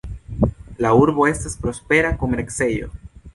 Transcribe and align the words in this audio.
La 0.85 0.93
urbo 1.01 1.27
estas 1.33 1.59
prospera 1.67 2.13
komercejo. 2.25 2.91